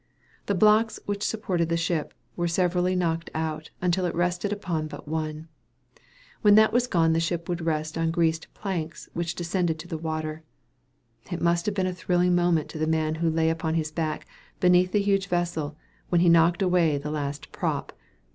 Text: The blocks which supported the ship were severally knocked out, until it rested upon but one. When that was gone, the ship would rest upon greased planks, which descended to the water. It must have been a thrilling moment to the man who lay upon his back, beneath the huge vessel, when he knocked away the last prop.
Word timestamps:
The 0.47 0.55
blocks 0.55 0.99
which 1.05 1.21
supported 1.21 1.69
the 1.69 1.77
ship 1.77 2.15
were 2.35 2.47
severally 2.47 2.95
knocked 2.95 3.29
out, 3.35 3.69
until 3.83 4.05
it 4.05 4.15
rested 4.15 4.51
upon 4.51 4.87
but 4.87 5.07
one. 5.07 5.47
When 6.41 6.55
that 6.55 6.73
was 6.73 6.87
gone, 6.87 7.13
the 7.13 7.19
ship 7.19 7.47
would 7.47 7.61
rest 7.61 7.97
upon 7.97 8.09
greased 8.09 8.51
planks, 8.55 9.09
which 9.13 9.35
descended 9.35 9.77
to 9.77 9.87
the 9.87 9.99
water. 9.99 10.41
It 11.31 11.39
must 11.39 11.67
have 11.67 11.75
been 11.75 11.85
a 11.85 11.93
thrilling 11.93 12.33
moment 12.33 12.67
to 12.69 12.79
the 12.79 12.87
man 12.87 13.13
who 13.21 13.29
lay 13.29 13.51
upon 13.51 13.75
his 13.75 13.91
back, 13.91 14.25
beneath 14.59 14.91
the 14.91 15.03
huge 15.03 15.27
vessel, 15.27 15.77
when 16.09 16.21
he 16.21 16.29
knocked 16.29 16.63
away 16.63 16.97
the 16.97 17.11
last 17.11 17.51
prop. 17.51 17.91